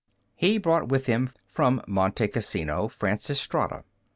He 0.33 0.57
brought 0.57 0.87
with 0.87 1.05
him 1.05 1.29
from 1.47 1.79
Monte 1.87 2.27
Cassino 2.29 2.87
Francis 2.87 3.39
Strada. 3.39 3.83